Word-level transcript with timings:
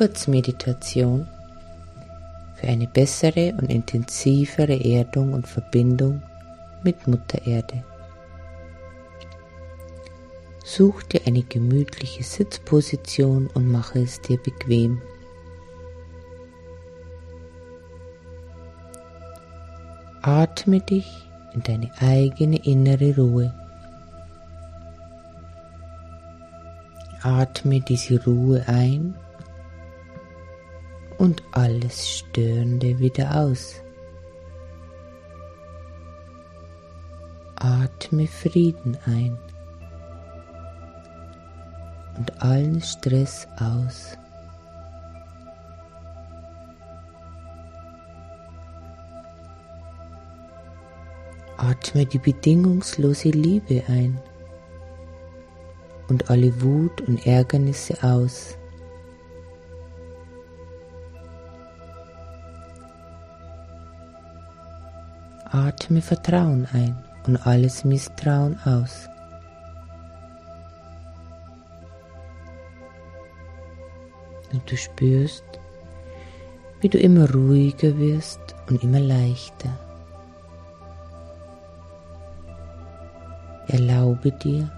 Kurzmeditation 0.00 1.28
für 2.54 2.68
eine 2.68 2.86
bessere 2.86 3.52
und 3.60 3.70
intensivere 3.70 4.82
Erdung 4.82 5.34
und 5.34 5.46
Verbindung 5.46 6.22
mit 6.82 7.06
Mutter 7.06 7.46
Erde. 7.46 7.84
Such 10.64 11.02
dir 11.02 11.20
eine 11.26 11.42
gemütliche 11.42 12.22
Sitzposition 12.22 13.48
und 13.48 13.66
mache 13.66 13.98
es 13.98 14.22
dir 14.22 14.38
bequem. 14.38 15.02
Atme 20.22 20.80
dich 20.80 21.28
in 21.52 21.62
deine 21.62 21.90
eigene 22.00 22.56
innere 22.64 23.16
Ruhe. 23.16 23.52
Atme 27.22 27.82
diese 27.82 28.24
Ruhe 28.24 28.64
ein 28.66 29.14
und 31.20 31.42
alles 31.52 32.08
Störende 32.08 32.98
wieder 32.98 33.36
aus. 33.36 33.82
Atme 37.56 38.26
Frieden 38.26 38.96
ein 39.04 39.38
und 42.16 42.42
allen 42.42 42.80
Stress 42.80 43.46
aus. 43.58 44.16
Atme 51.58 52.06
die 52.06 52.18
bedingungslose 52.18 53.28
Liebe 53.28 53.84
ein 53.88 54.18
und 56.08 56.30
alle 56.30 56.62
Wut 56.62 57.02
und 57.02 57.26
Ärgernisse 57.26 58.02
aus. 58.02 58.56
Atme 65.52 66.00
Vertrauen 66.00 66.64
ein 66.72 66.96
und 67.26 67.44
alles 67.44 67.84
Misstrauen 67.84 68.56
aus. 68.64 69.08
Und 74.52 74.70
du 74.70 74.76
spürst, 74.76 75.44
wie 76.80 76.88
du 76.88 76.98
immer 76.98 77.28
ruhiger 77.32 77.98
wirst 77.98 78.54
und 78.68 78.84
immer 78.84 79.00
leichter. 79.00 79.70
Erlaube 83.66 84.30
dir, 84.30 84.70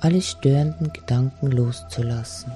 alle 0.00 0.20
störenden 0.20 0.92
Gedanken 0.92 1.52
loszulassen. 1.52 2.50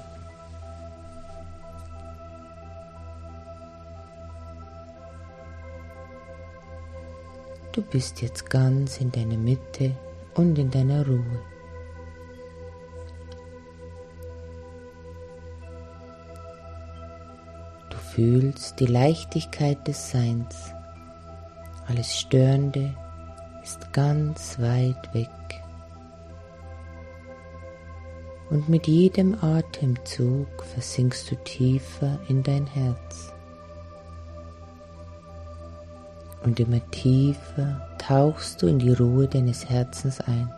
Du 7.73 7.81
bist 7.81 8.21
jetzt 8.21 8.49
ganz 8.49 8.99
in 8.99 9.13
deiner 9.13 9.37
Mitte 9.37 9.95
und 10.33 10.59
in 10.59 10.69
deiner 10.69 11.07
Ruhe. 11.07 11.39
Du 17.89 17.97
fühlst 17.97 18.77
die 18.81 18.87
Leichtigkeit 18.87 19.87
des 19.87 20.11
Seins. 20.11 20.73
Alles 21.87 22.19
Störende 22.19 22.93
ist 23.63 23.93
ganz 23.93 24.59
weit 24.59 25.13
weg. 25.13 25.29
Und 28.49 28.67
mit 28.67 28.85
jedem 28.85 29.41
Atemzug 29.41 30.65
versinkst 30.73 31.31
du 31.31 31.35
tiefer 31.45 32.19
in 32.27 32.43
dein 32.43 32.67
Herz. 32.67 33.31
Und 36.43 36.59
immer 36.59 36.79
tiefer 36.89 37.87
tauchst 37.97 38.61
du 38.61 38.67
in 38.67 38.79
die 38.79 38.93
Ruhe 38.93 39.27
deines 39.27 39.69
Herzens 39.69 40.19
ein. 40.21 40.49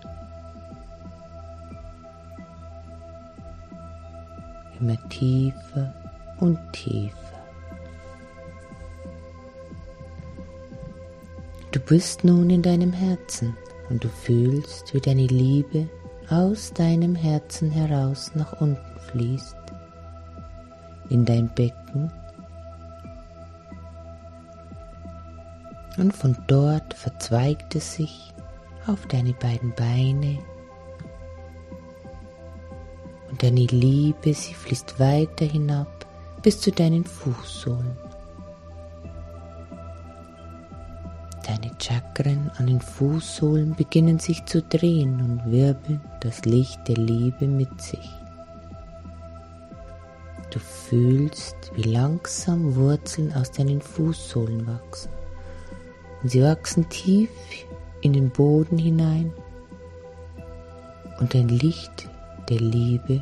Immer 4.80 4.98
tiefer 5.10 5.94
und 6.40 6.58
tiefer. 6.72 7.18
Du 11.72 11.80
bist 11.80 12.24
nun 12.24 12.50
in 12.50 12.62
deinem 12.62 12.94
Herzen 12.94 13.58
und 13.90 14.04
du 14.04 14.08
fühlst, 14.08 14.94
wie 14.94 15.02
deine 15.02 15.28
Liebe 15.28 15.90
aus 16.30 16.72
deinem 16.72 17.16
Herzen 17.16 17.72
heraus 17.72 18.32
nach 18.36 18.62
unten 18.62 19.00
fließt, 19.12 19.58
in 21.10 21.26
dein 21.26 21.54
Becken 21.54 22.12
und 25.98 26.12
von 26.16 26.38
dort 26.48 26.94
verzweigt 26.94 27.76
es 27.76 27.94
sich 27.96 28.34
auf 28.88 29.06
deine 29.08 29.34
beiden 29.34 29.74
Beine 29.76 30.40
und 33.30 33.42
deine 33.42 33.66
Liebe, 33.66 34.34
sie 34.34 34.54
fließt 34.54 35.00
weiter 35.00 35.46
hinab 35.46 36.06
bis 36.44 36.60
zu 36.60 36.72
deinen 36.72 37.04
Fußsohlen. 37.04 37.98
Deine 41.48 41.72
Chakren 41.80 42.52
an 42.58 42.68
den 42.68 42.80
Fußsohlen 42.80 43.76
beginnen 43.76 44.20
sich 44.20 44.46
zu 44.46 44.62
drehen 44.62 45.20
und 45.20 45.52
wirbeln 45.52 46.02
das 46.20 46.46
Licht 46.46 46.88
der 46.88 46.98
Liebe 46.98 47.48
mit 47.48 47.82
sich. 47.82 48.10
Du 50.52 50.60
fühlst, 50.60 51.56
wie 51.76 51.84
langsam 51.84 52.76
Wurzeln 52.76 53.34
aus 53.34 53.52
deinen 53.52 53.82
Fußsohlen 53.82 54.68
wachsen. 54.68 55.10
Und 56.24 56.30
sie 56.30 56.42
wachsen 56.42 56.88
tief 56.90 57.30
in 58.02 58.14
den 58.14 58.30
Boden 58.30 58.78
hinein. 58.78 59.34
Und 61.20 61.36
ein 61.36 61.50
Licht 61.50 62.10
der 62.50 62.60
Liebe, 62.60 63.22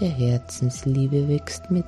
der 0.00 0.08
Herzensliebe 0.08 1.28
wächst 1.28 1.70
mit. 1.70 1.86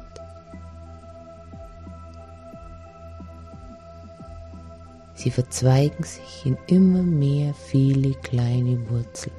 Sie 5.14 5.32
verzweigen 5.32 6.04
sich 6.04 6.46
in 6.46 6.56
immer 6.68 7.02
mehr 7.02 7.52
viele 7.52 8.12
kleine 8.14 8.78
Wurzeln 8.88 9.34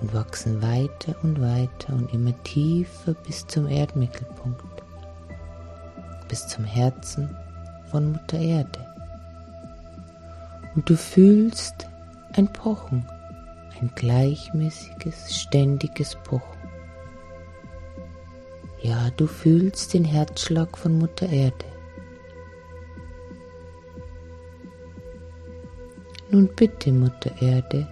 und 0.00 0.14
wachsen 0.14 0.62
weiter 0.62 1.16
und 1.24 1.40
weiter 1.40 1.92
und 1.92 2.12
immer 2.14 2.32
tiefer 2.44 3.14
bis 3.14 3.44
zum 3.48 3.66
Erdmittelpunkt, 3.66 4.82
bis 6.28 6.46
zum 6.46 6.64
Herzen 6.64 7.36
von 7.90 8.12
Mutter 8.12 8.38
Erde. 8.38 8.91
Und 10.74 10.88
du 10.88 10.96
fühlst 10.96 11.86
ein 12.34 12.50
Pochen, 12.52 13.06
ein 13.80 13.90
gleichmäßiges, 13.94 15.36
ständiges 15.36 16.16
Pochen. 16.24 16.58
Ja, 18.80 19.10
du 19.16 19.26
fühlst 19.26 19.94
den 19.94 20.04
Herzschlag 20.04 20.76
von 20.76 20.98
Mutter 20.98 21.28
Erde. 21.28 21.66
Nun 26.30 26.48
bitte, 26.56 26.90
Mutter 26.90 27.30
Erde, 27.42 27.86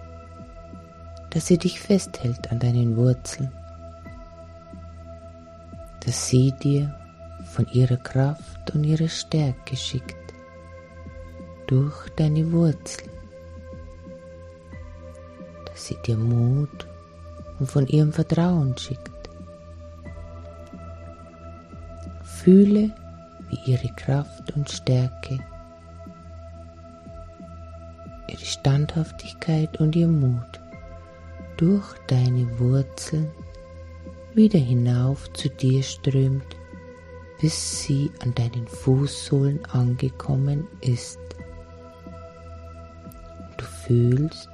dass 1.29 1.45
sie 1.47 1.59
dich 1.59 1.79
festhält 1.79 2.51
an 2.51 2.59
deinen 2.59 2.97
Wurzeln, 2.97 3.51
dass 6.03 6.27
sie 6.27 6.51
dir 6.51 6.93
von 7.45 7.67
ihrer 7.67 7.97
Kraft 7.97 8.73
und 8.73 8.83
ihrer 8.83 9.07
Stärke 9.07 9.77
schickt 9.77 10.20
durch 11.71 12.09
deine 12.17 12.51
Wurzeln, 12.51 13.09
dass 15.65 15.87
sie 15.87 15.95
dir 16.05 16.17
Mut 16.17 16.85
und 17.59 17.71
von 17.71 17.87
ihrem 17.87 18.11
Vertrauen 18.11 18.77
schickt. 18.77 19.09
Fühle, 22.23 22.91
wie 23.49 23.71
ihre 23.71 23.87
Kraft 23.95 24.53
und 24.57 24.69
Stärke 24.69 25.39
ihre 28.27 28.45
Standhaftigkeit 28.45 29.79
und 29.79 29.95
ihr 29.95 30.07
Mut 30.09 30.59
durch 31.55 31.97
deine 32.07 32.59
Wurzeln 32.59 33.29
wieder 34.33 34.59
hinauf 34.59 35.31
zu 35.33 35.49
dir 35.49 35.83
strömt, 35.83 36.57
bis 37.39 37.83
sie 37.83 38.11
an 38.19 38.33
deinen 38.35 38.67
Fußsohlen 38.67 39.63
angekommen 39.65 40.67
ist. 40.81 41.19
Fühlst, 43.85 44.49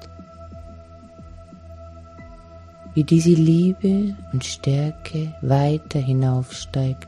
wie 2.94 3.04
diese 3.04 3.30
Liebe 3.30 4.16
und 4.34 4.44
Stärke 4.44 5.34
weiter 5.42 6.00
hinaufsteigt 6.00 7.08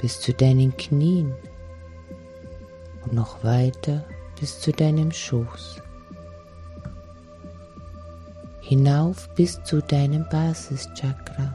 bis 0.00 0.20
zu 0.20 0.32
deinen 0.32 0.76
Knien 0.76 1.34
und 3.04 3.12
noch 3.12 3.42
weiter 3.44 4.04
bis 4.38 4.60
zu 4.60 4.72
deinem 4.72 5.12
Schoß, 5.12 5.82
hinauf 8.60 9.28
bis 9.34 9.62
zu 9.64 9.80
deinem 9.80 10.28
Basischakra, 10.28 11.52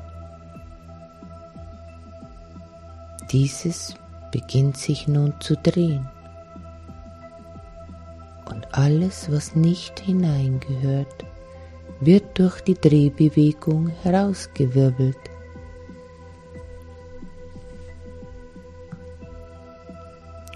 Dieses 3.31 3.93
beginnt 4.31 4.77
sich 4.77 5.07
nun 5.07 5.33
zu 5.41 5.57
drehen. 5.57 6.07
Alles, 8.71 9.31
was 9.31 9.55
nicht 9.55 9.99
hineingehört, 9.99 11.25
wird 11.99 12.37
durch 12.37 12.61
die 12.61 12.75
Drehbewegung 12.75 13.89
herausgewirbelt. 14.03 15.17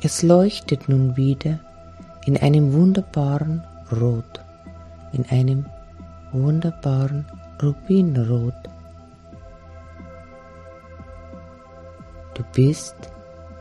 Es 0.03 0.23
leuchtet 0.23 0.89
nun 0.89 1.15
wieder 1.15 1.59
in 2.25 2.37
einem 2.37 2.73
wunderbaren 2.73 3.63
Rot, 3.91 4.41
in 5.13 5.25
einem 5.29 5.65
wunderbaren 6.31 7.25
Rubinrot. 7.61 8.53
Du 12.33 12.43
bist 12.55 12.95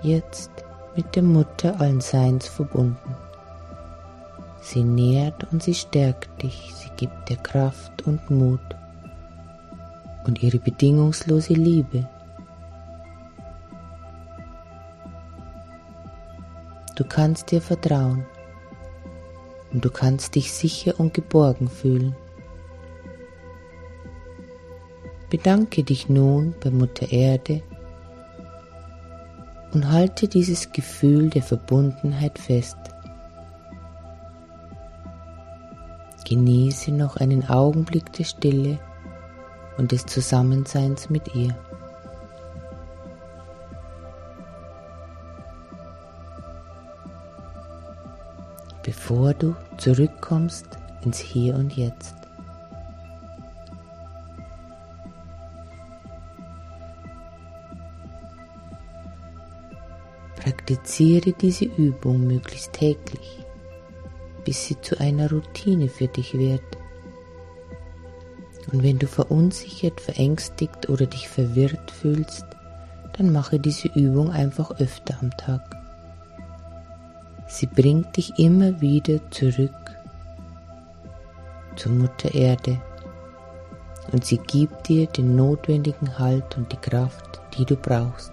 jetzt 0.03 0.51
mit 0.97 1.15
der 1.15 1.23
Mutter 1.23 1.79
allen 1.81 2.01
Seins 2.01 2.49
verbunden. 2.49 3.17
Sie 4.61 4.85
nährt 4.85 5.51
und 5.53 5.63
sie 5.63 5.75
stärkt 5.75 6.43
dich, 6.43 6.73
sie 6.75 6.91
gibt 6.97 7.29
dir 7.29 7.37
Kraft 7.37 8.07
und 8.07 8.31
Mut 8.31 8.61
und 10.27 10.43
ihre 10.43 10.59
bedingungslose 10.59 11.55
Liebe 11.55 12.07
Du 17.01 17.07
kannst 17.07 17.51
dir 17.51 17.63
vertrauen 17.63 18.27
und 19.73 19.83
du 19.83 19.89
kannst 19.89 20.35
dich 20.35 20.53
sicher 20.53 21.01
und 21.01 21.15
geborgen 21.15 21.67
fühlen. 21.67 22.15
Bedanke 25.31 25.83
dich 25.83 26.11
nun 26.11 26.55
bei 26.63 26.71
Mutter 26.71 27.11
Erde 27.11 27.63
und 29.73 29.91
halte 29.91 30.29
dieses 30.29 30.73
Gefühl 30.73 31.31
der 31.31 31.43
Verbundenheit 31.43 32.39
fest. 32.39 32.77
Genieße 36.31 36.93
noch 36.93 37.19
einen 37.19 37.47
Augenblick 37.51 38.11
der 38.15 38.25
Stille 38.25 38.79
und 39.77 39.93
des 39.93 40.07
Zusammenseins 40.07 41.11
mit 41.11 41.35
ihr. 41.35 41.55
bevor 48.91 49.35
du 49.35 49.55
zurückkommst 49.77 50.67
ins 51.05 51.19
Hier 51.19 51.55
und 51.55 51.77
Jetzt. 51.77 52.17
Praktiziere 60.37 61.33
diese 61.33 61.67
Übung 61.67 62.27
möglichst 62.27 62.73
täglich, 62.73 63.40
bis 64.51 64.67
sie 64.67 64.81
zu 64.81 64.99
einer 64.99 65.31
Routine 65.31 65.89
für 65.89 66.09
dich 66.09 66.35
wird. 66.37 66.65
Und 68.73 68.83
wenn 68.83 68.99
du 68.99 69.07
verunsichert, 69.07 70.01
verängstigt 70.01 70.89
oder 70.89 71.07
dich 71.07 71.29
verwirrt 71.29 71.93
fühlst, 71.93 72.47
dann 73.13 73.31
mache 73.31 73.61
diese 73.61 73.87
Übung 73.95 74.33
einfach 74.33 74.73
öfter 74.81 75.17
am 75.21 75.31
Tag. 75.37 75.63
Sie 77.47 77.67
bringt 77.67 78.17
dich 78.17 78.41
immer 78.41 78.81
wieder 78.81 79.21
zurück 79.31 79.71
zur 81.77 81.93
Mutter 81.93 82.35
Erde 82.35 82.81
und 84.11 84.25
sie 84.25 84.39
gibt 84.39 84.89
dir 84.89 85.07
den 85.07 85.37
notwendigen 85.37 86.19
Halt 86.19 86.57
und 86.57 86.73
die 86.73 86.91
Kraft, 86.91 87.41
die 87.57 87.65
du 87.65 87.77
brauchst, 87.77 88.33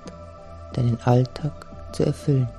deinen 0.74 1.00
Alltag 1.02 1.68
zu 1.92 2.08
erfüllen. 2.08 2.50